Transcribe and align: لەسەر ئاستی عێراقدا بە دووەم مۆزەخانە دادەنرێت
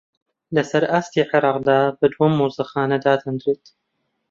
لەسەر 0.55 0.83
ئاستی 0.91 1.27
عێراقدا 1.29 1.79
بە 1.99 2.07
دووەم 2.13 2.33
مۆزەخانە 2.39 2.97
دادەنرێت 3.05 3.63